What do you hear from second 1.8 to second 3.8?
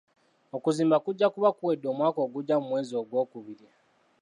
omwaka ogujja mu mwezi gw'okubiri.